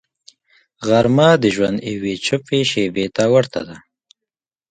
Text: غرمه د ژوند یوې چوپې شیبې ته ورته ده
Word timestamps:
غرمه 0.87 1.29
د 1.41 1.43
ژوند 1.55 1.77
یوې 1.93 2.13
چوپې 2.25 2.59
شیبې 2.71 3.05
ته 3.15 3.23
ورته 3.33 3.61
ده 3.67 3.77